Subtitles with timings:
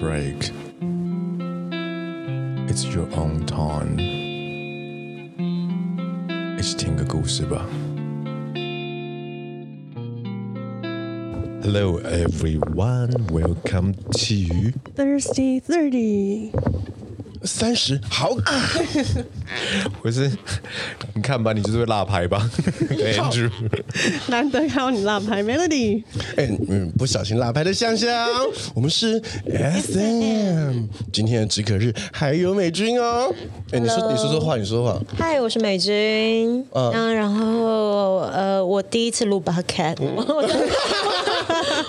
[0.00, 0.52] break.
[2.70, 3.98] It's your own time.
[6.58, 7.66] 一起听个故事吧。
[11.62, 16.52] Hello everyone, welcome to Thirsty Thirty。
[17.43, 18.31] 三十好，
[20.03, 20.29] 不是，
[21.13, 22.49] 你看吧，你就是会落牌吧，
[22.91, 23.49] Andrew。
[24.27, 26.03] 难得看到你辣牌，Melody。
[26.35, 28.27] 哎，嗯，不小心辣牌的香香，
[28.75, 30.83] 我们是 SM。
[31.13, 33.33] 今天的止渴日还有美军哦。
[33.71, 35.01] 哎，你说，你说说话，你说说话。
[35.17, 36.65] 嗨，我是美军。
[36.73, 39.95] 嗯，然后呃，我第一次录 Podcast，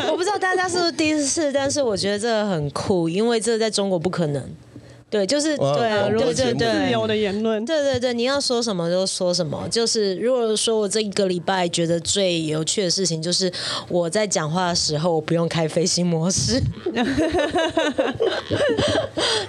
[0.08, 4.42] 我不知道大家是不是第一次，但是我觉得这个很酷，因为这在中国不可能。
[5.10, 9.68] 对，就是对啊，对对对，自由的言论，对对对，你要说什么就说什么。
[9.68, 13.52] 就是如果说我这一个礼拜觉得最有趣的事情，就是
[13.88, 16.62] 我在讲话的时候，我不用开飞行模式。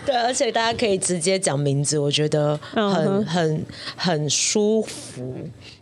[0.03, 5.23] 对，而且大家可以直接讲名字，我觉得很很很舒服。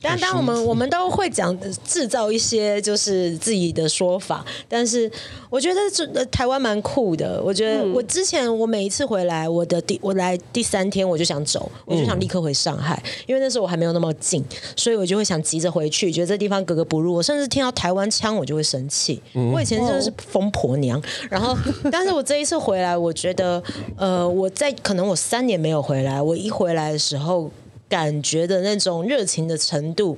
[0.01, 5.09] 但当我们我们都会讲制造一些就是自己的说法，但是
[5.49, 7.41] 我觉得这台湾蛮酷的。
[7.43, 14.43] 我觉得我之前我每一次回来，我的第我来第三天我就想走，我就想立刻回上海，因为那时候我还没有那么近，
[14.75, 17.13] 所以我就会想急着回去，觉得这地方格格不入。
[17.13, 19.21] 我甚至听到台湾腔我就会生气。
[19.53, 21.57] 我以前真的是疯婆娘，然后
[21.91, 23.61] 但是我这一次回来，我觉得
[23.97, 27.49] 呃我在可能我三年没有回来，我一回来的时候。
[27.89, 30.15] 感觉的那种热情的程度，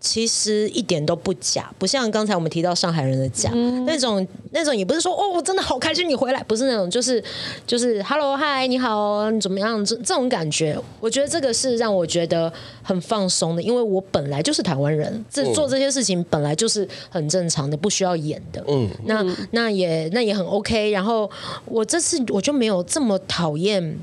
[0.00, 7.22] 其实一点都不假，不像刚才我们提到上海人的假，嗯、那种那种也不是说哦，我真的好开心你回来，不是那种，就是
[7.66, 9.84] 就是 Hello Hi 你好，你怎么样？
[9.84, 12.50] 这这种感觉，我觉得这个是让我觉得
[12.82, 18.64] 很放松的，因为我本来就是台湾人，这做这些事情本来就是很正常的，不需要演的。
[18.68, 20.90] 嗯，那那也那也很 OK。
[20.92, 21.30] 然后
[21.66, 23.98] 我这次我就没有这么讨厌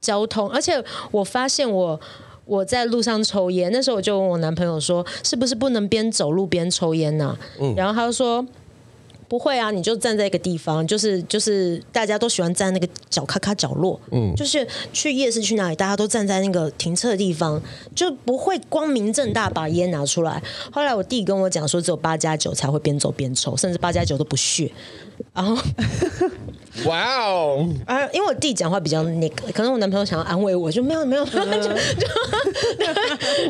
[0.00, 2.00] 交通，而且我发现我。
[2.46, 8.46] 我在路上抽烟，那时候我就问我男朋友说：“是不是不能边走路边抽烟呢？”嗯，然后他就说
[9.28, 17.60] ：“不会啊，你就站在一个地方，就是就是大家都喜欢站那个角咔咔角落，嗯，就是去夜市去哪里，大家都站在那个停车的地方，
[17.96, 20.40] 就不会光明正大把烟拿出来。”
[20.70, 24.70] 后来我弟跟我讲说，只有八加九才会边走边抽，甚至八加九都不屑。
[25.34, 25.60] 然后，
[26.84, 27.66] 哇哦！
[27.86, 31.40] 啊，因为我弟讲话比较那个，可能我男朋友想要安慰我，就没有没有， 就就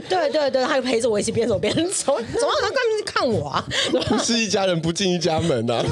[0.09, 3.65] 对对对，他就陪着我一起边走边走，总要他关门看我啊！
[4.09, 5.85] 不是一家人不进一家门啊！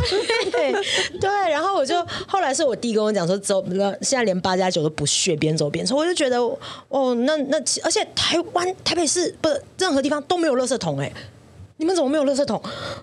[0.52, 0.72] 对
[1.20, 6.38] 对，然后我就后来是我弟跟我讲说，走了，现在连八加九都不屑边走边抽，我就觉得
[6.88, 11.10] 哦，那那而且台湾台北市不任何地方都没有垃圾桶哎。
[11.84, 12.58] 你们怎么没有垃圾桶？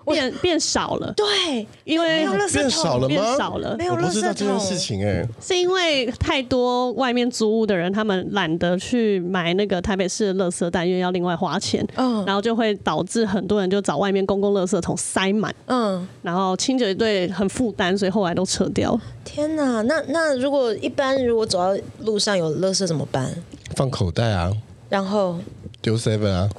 [0.07, 1.13] 变变少了。
[1.15, 3.07] 对，因为变少了吗？
[3.07, 4.07] 变少了，没有垃圾桶。
[4.07, 11.87] 我不知道这件事情哎，是因为太多外面租屋的人，他们懒得去买那个台北市的垃圾袋，因为要另外花钱。
[11.95, 15.53] 嗯，然后就会导致很多人就找外面公共垃圾桶塞满。
[15.67, 18.99] 嗯，然后清洁队很负担，所以后来都撤掉。
[19.23, 23.31] 天哪，那那如果一般如果走到路上有垃圾怎么办？
[23.75, 24.51] 放口袋啊。
[24.89, 25.37] 然后
[25.83, 26.49] 丢 seven 啊。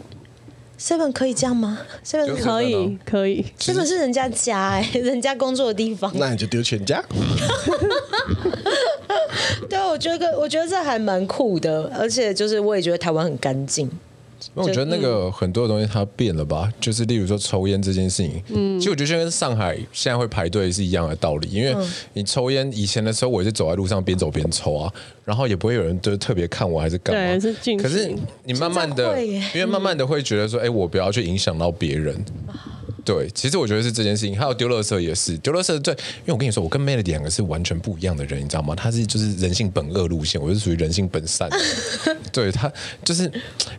[0.82, 3.46] Seven 可以这样吗？seven 可以，可以。
[3.56, 6.10] seven 是人家家哎、欸， 人家工作的地方。
[6.16, 7.00] 那你就丢全家。
[9.70, 13.88] 对，我觉得，我觉得这还蛮酷的，而且就是我也觉得台湾很干净。
[14.54, 21.76] 那我觉得那个很多的东西它变了吧，就是例如说抽烟这件事情，嗯，其实我觉得跟上海现在会排队是一样的道理，因为
[22.12, 24.92] 你抽烟以前的时候，我也是走在路上边走边抽啊，
[25.24, 28.14] 然后也不会有人就是特别看我还是干嘛，对，是可是
[28.44, 32.24] 你慢慢的，因为慢慢的会觉得说，哎，我不要去影响到别人。
[33.04, 35.76] 对，其实我觉得是这件事情，还有丢垃圾也是丢垃圾。
[35.80, 38.76] 对，因为我跟你说，我跟 Melody 两个是完全不一样的人，你知道吗？
[38.76, 41.50] 他是就是人性本恶路线，我是属于人性本善。
[42.30, 42.72] 对他
[43.04, 43.24] 就是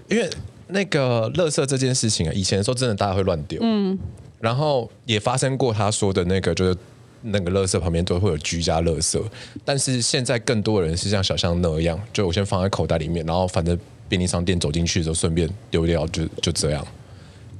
[0.10, 0.30] 因为
[0.68, 3.98] 那个垃圾这件事情啊，以前的时候真的大家会乱丢，嗯，
[4.40, 6.78] 然后也发生过他说的那个，就是
[7.22, 9.22] 那个垃圾旁边都会有居家垃圾，
[9.66, 13.78] 但是现在更多的人是像小象那样，就我先放在口袋里面，然后反正
[14.08, 16.86] 便利商店走进去的时候顺便丢掉，就就这样。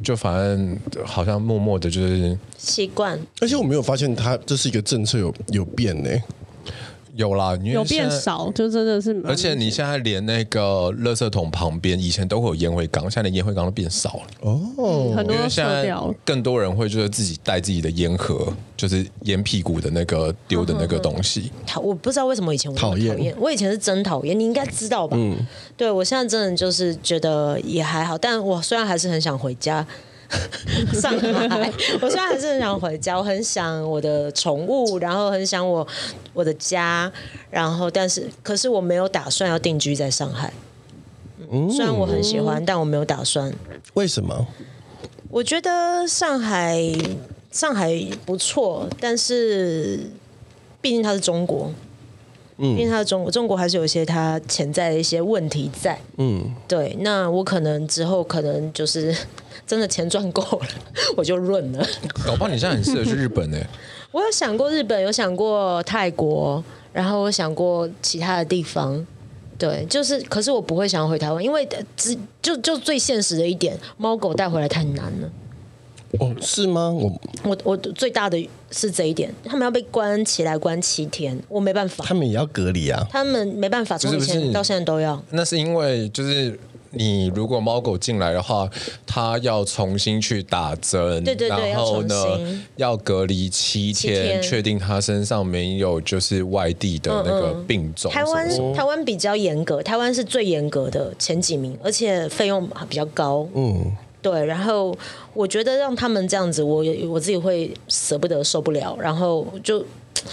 [0.04, 3.18] 就反正好像默默的，就是习惯。
[3.40, 6.10] 而且我没有发现它这是一个政策有有变呢？
[7.16, 9.22] 有啦，有变少，就真的是。
[9.24, 14.22] 而且你现在连那个垃圾桶旁边，以前都会有烟灰缸，现在连烟灰缸都变少了。
[14.42, 15.96] 哦，很多现在
[16.26, 21.52] 更多人会就是自己带自己的烟盒，就是烟屁股的那个丢的那个东西。
[21.68, 25.16] 讨，我不知道为什么以前我讨厌，我以前是真讨厌，你应该知道吧？
[25.20, 25.38] 嗯，
[25.78, 29.86] 对我现在真的就是觉得也还好，但我虽然还是很想回家。
[30.94, 31.72] 上海。
[32.02, 35.86] 我虽然还是很想回家，我很想我的宠物，然后很想我
[36.34, 37.12] 我的家，
[37.50, 40.54] 然后但是可是我没有打算要定居在上海。
[41.52, 43.54] 嗯，虽然我很喜欢，但我没有打算。
[43.94, 44.48] 为什么？
[45.30, 46.80] 我觉得上海
[47.52, 47.92] 上海
[48.26, 50.00] 不错，但是
[50.82, 51.72] 毕竟它是中国。
[52.58, 56.00] 因为他的中国，中国还是有一些他潜在的一些问题在。
[56.18, 56.96] 嗯，对。
[57.00, 59.16] 那我可能之后可能就是
[59.66, 60.68] 真的钱赚够了，
[61.18, 61.86] 我就润了。
[62.26, 63.58] 搞不好你现在很适合去日本呢。
[64.12, 69.06] 我有想过日本，有想过泰国，然后我想过其他的地方。
[69.58, 75.32] 对，就是，可是我不会想要回台湾，因为只就就最现实的一点，猫狗带回来太难了。
[76.20, 76.92] 哦，是吗？
[76.92, 77.12] 我
[77.44, 82.06] 我我最大的是这一点，他们要被关起来关七天，我没办法。
[82.06, 83.04] 他们也要隔离啊？
[83.10, 85.20] 他们没办法，从以前到现在都要。
[85.32, 86.60] 那是因为就是
[86.92, 88.70] 你如果猫狗进来的话，
[89.08, 92.16] 它要重新去打针，对对对，然后呢
[92.76, 98.12] 要，要隔离七天，确定它身上没有就是外地的那个病种。
[98.12, 103.48] 台湾台湾比较严格，台湾是最严格的前几名，而且费用比较高。
[103.56, 103.92] 嗯。
[104.24, 104.98] 对，然后
[105.34, 109.86] 我觉得让他们这样子，我我自己会舍不得、受不了，然后就，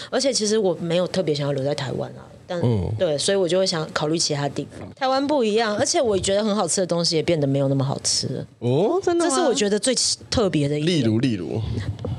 [0.09, 4.89] 而且其实我没有特别想要留在台湾啊，但、嗯、对，所以我就会想考虑其他地方。
[4.95, 8.47] 台湾不一样，而且我觉得很好吃的东西也变得没有那么好吃了。
[8.61, 9.93] 哦，真的，这是我觉得最
[10.31, 10.99] 特别的一点。
[10.99, 11.61] 例如，例如，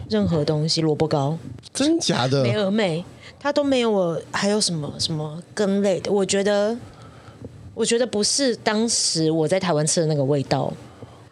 [0.09, 1.37] 任何东西，萝卜糕，
[1.73, 2.43] 真假的？
[2.43, 3.05] 美而美，
[3.39, 6.11] 它都没有我，还有什么什么根类的？
[6.11, 6.77] 我觉得，
[7.73, 10.73] 我觉得不是当时我在台湾吃的那个味道。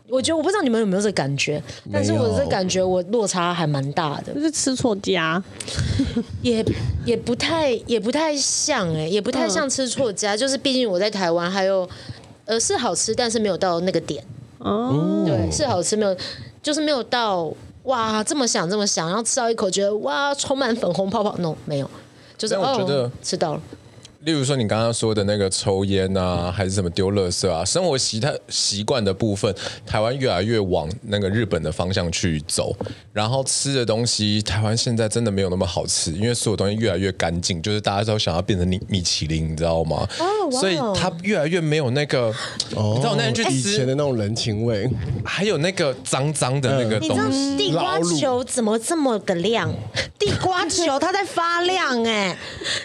[0.10, 1.62] 我觉得我不知道你们有没有这感觉，
[1.92, 5.42] 但是我这感觉我落差还蛮大的，就是吃错家，
[6.42, 6.66] 也
[7.06, 11.88] 也不太也不太像哎、欸，也不太像吃错家，嗯、就是毕竟我在台湾还有
[12.46, 14.24] 呃是好吃，但是没有到那个点。
[14.58, 16.16] 哦，对，是好吃没有，
[16.62, 17.50] 就是没有到
[17.84, 21.90] 哇这么想这么想，然后吃到一口觉得哇充满粉红泡泡，no 没有，
[22.38, 23.62] 就是我觉得、哦、吃到了。
[24.26, 29.54] 例如说，你刚刚说的那个抽烟啊，还是什么丢垃圾啊，生活习态习惯的部分，
[29.86, 32.76] 台湾越来越往那个日本的方向去走。
[33.14, 40.06] 然后吃的东西，台湾现在真的没有那么好吃，因为所有东西越来越干净，就是大家都想要变成米米其林，你知道吗？
[40.20, 42.34] 哦，所以它越来越没有那个，
[42.76, 44.90] 哦、你知道我那天去吃以前的那种人情味，
[45.24, 47.38] 还有那个脏脏的那个东西。
[47.38, 49.74] 你知道地瓜球怎么这么的亮？
[50.20, 52.38] 地瓜球它在发亮哎、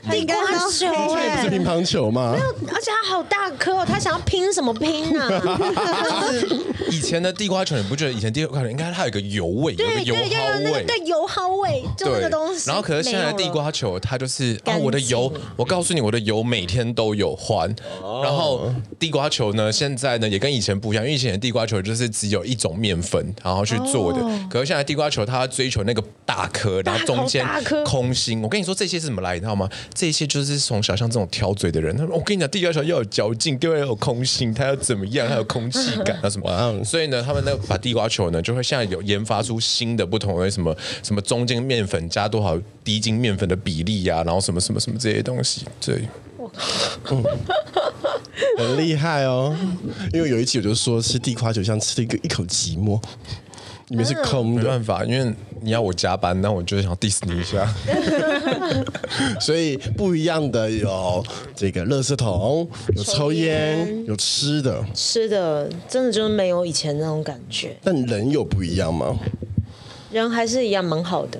[0.04, 0.36] 欸，地瓜
[0.70, 0.86] 球、
[1.28, 1.36] 欸。
[1.36, 2.34] 不是乒乓球吗？
[2.34, 6.30] 没有，而且它好大颗哦，他想要拼什么拼呢、啊？
[6.90, 10.84] 以前的地瓜球，你不觉得以前地瓜球应该它有一个油味，有个油耗味？
[10.84, 12.68] 对，油耗味，就那个东西。
[12.68, 17.74] 然后可是现在的地瓜球，它就是啊，我的油，我告诉你，我的油每天都有换。
[18.22, 24.20] 然后地瓜球呢，现在呢也跟以前不一样，因为以前的地瓜球就是只有一种面粉，然后去做的。
[24.48, 27.46] 可是现在地瓜球，它追求那个大颗，然后中间
[27.84, 28.40] 空心。
[28.42, 29.68] 我跟你说这些是怎么来，你知道吗？
[29.92, 35.28] 这些就是从小像这种挑嘴的人，他说：“我跟你讲，地瓜球要有嚼劲，对，要有空心，它要怎么样？
[35.28, 36.84] 还有空气感啊什么？
[36.84, 45.64] 所以呢，他们那把地瓜球呢，就会现在有研发出新的不同的什么什么中筋面粉加多少低筋面粉的比例呀、啊，然后什么什么什么这些东西。
[45.80, 46.08] 对，
[47.10, 47.22] 嗯、
[48.58, 49.56] 很厉害哦。
[50.12, 53.00] 因为有一期我就说吃地瓜球像吃了一个一口寂寞。”
[53.88, 57.68] 里面是空的，没办法，因为你要我加班，那我就想 diss 你一下。
[59.38, 61.22] 所以不一样的有
[61.54, 67.76] 这个垃圾桶，有抽烟，有吃的，吃的真的就是没有以前那种感觉。
[67.84, 69.18] 但人有不一样吗？
[70.10, 71.38] 人还是一样蛮好的，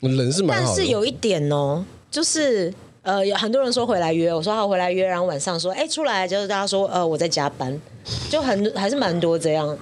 [0.00, 2.72] 人是蛮好的，但是有一点哦，就是
[3.02, 7.80] 呃，有很多人说回来约，我说好回来约，然后晚上说哎出来，就是大家说呃我在加班，
[8.28, 9.76] 就很还是蛮多这样。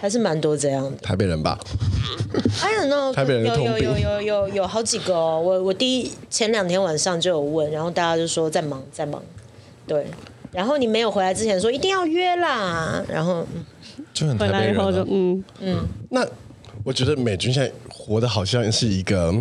[0.00, 1.58] 还是蛮多这样的台北人吧？
[2.62, 5.40] I don't know， 台北人有有有有有有好几个哦。
[5.40, 9.22] 我我第一前两天晚上就有问，然后大家就说在忙在忙。
[9.86, 10.06] 对，
[10.52, 13.46] 然后你没有回来之前说一定要约啦，然后
[14.14, 15.04] 就很台北人了。
[15.10, 15.86] 嗯嗯。
[16.08, 16.26] 那
[16.82, 19.34] 我觉得美军现在活得好像是一个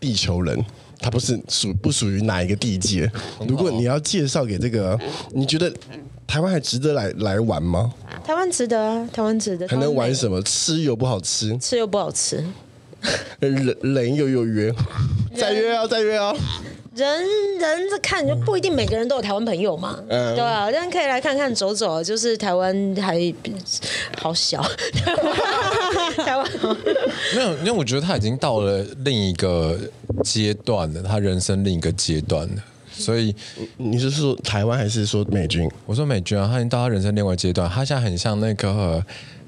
[0.00, 0.64] 地球人，
[1.00, 3.10] 他不是属不属于哪一个地界？
[3.48, 4.98] 如果你要介绍给这个，
[5.32, 5.72] 你觉得？
[6.26, 7.94] 台湾还值得来来玩吗？
[8.24, 9.66] 台湾值得啊，台湾值得。
[9.68, 10.42] 还能玩什么？
[10.42, 12.44] 吃又不好吃，吃又不好吃。
[13.38, 14.74] 人人又又约，
[15.36, 16.34] 再约啊，再约啊。
[16.96, 17.06] 人
[17.58, 23.20] 人这看就不一定每个人都有台湾朋友嘛，嗯、对啊，但可以来看看走走，就是台湾还
[24.18, 24.62] 好小。
[26.24, 26.50] 台湾
[27.34, 29.78] 没有，因为我觉得他已经到了另一个
[30.24, 32.62] 阶段了，他人生另一个阶段了。
[32.90, 33.34] 所以
[33.76, 35.70] 你是说台湾还是说美军？
[35.84, 39.04] 我说美军啊，他已经到他人生另外阶段，他现在很像那个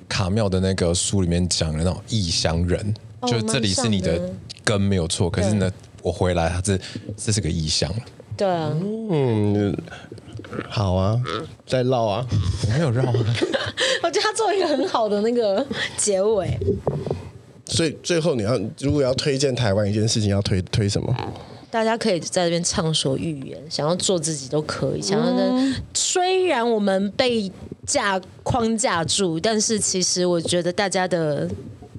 [0.06, 4.20] 卡妙的那个书里面讲的那种异乡人，哦、就这里是你的
[4.62, 6.78] 根没有错，可是呢，我回来，它这
[7.16, 7.92] 这是个意向。
[8.36, 8.72] 对啊，
[9.10, 9.76] 嗯，
[10.68, 11.20] 好啊，
[11.66, 13.14] 再绕啊，我没有绕啊，
[14.04, 16.56] 我觉得他做一个很好的那个结尾。
[17.66, 21.14] 所以最后你要如果要推荐台湾一件事情，要推推什么？
[21.70, 25.02] 大家可以在这边畅所欲言，想要做自己都可以。
[25.02, 27.50] 想要呢，虽然我们被
[27.84, 31.46] 架框架住，但是其实我觉得大家的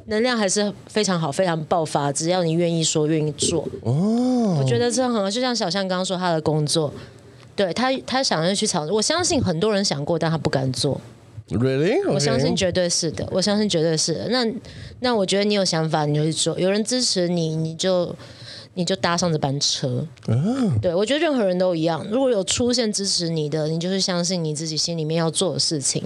[0.10, 2.12] 能量还是非常好，非常爆发。
[2.12, 3.68] 只要你愿意说，愿意做。
[3.84, 5.30] 哦，我觉得这很好。
[5.32, 6.94] 就像小象刚刚说他的工作，
[7.56, 8.92] 对他，他想要去尝试。
[8.92, 11.00] 我相信很多人想过，但他不敢做。
[11.50, 12.08] Really？
[12.12, 13.28] 我相信绝对是的。
[13.32, 14.28] 我相信绝对是的。
[14.30, 14.46] 那
[15.00, 16.60] 那我觉得你有想法，你就去做。
[16.60, 18.16] 有人支持你，你就。
[18.76, 22.06] 你就搭上这班车，嗯、对，我觉得任何人都一样。
[22.10, 26.04] 如果有出现支持你的，你就是相信你自己心里面要做的事情。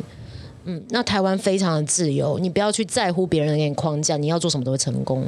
[0.65, 5.25] 嗯，那台湾非常的自由，你不要去在乎别人给你框架，你要做什么都会成功。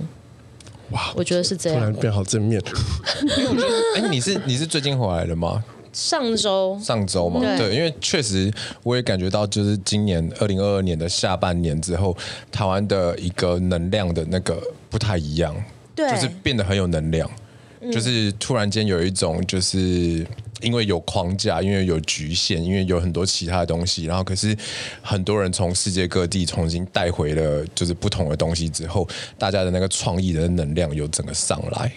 [0.92, 1.80] 哇，我觉得是这样。
[1.80, 2.62] 突然变好正面。
[3.98, 5.64] 哎、欸，你是你是最近回来的吗？
[5.92, 6.78] 上周。
[6.82, 8.52] 上周嘛，对，因为确实
[8.84, 12.16] 我也感觉到，就是今年二零二二年的下半年之后，
[12.52, 15.56] 台湾的一个能量的那个不太一样。
[15.96, 17.45] 对就是变得很有能量，嗯、
[17.92, 20.26] 就是突然间有一种，就是
[20.62, 24.56] 因为有框架，因为有局限，因为有很多其他的东西，然后可是
[25.02, 31.92] 很多人从世界各地重新带回了就是不同的东西之后，大家的那个创意的能量有整个上来。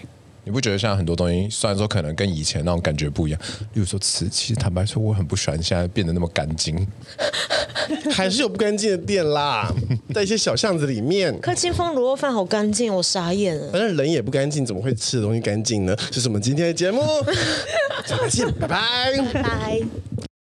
[0.49, 3.39] 你不觉得现在很多东西虽然说可能跟以前那种感觉不一样，
[3.75, 6.75] 例如说瓷，其实坦白说我很不喜欢现在变得那么干净，
[8.11, 9.71] 还是有不干净的店啦，
[10.15, 11.39] 在一些小巷子里面。
[11.43, 13.71] 可清风卤肉饭好干净，我傻眼了。
[13.71, 15.95] 反正人也不干净，怎么会吃的东西干净呢？
[16.11, 17.03] 这是我们今天的节目，
[18.09, 20.28] 再见，拜拜，拜拜。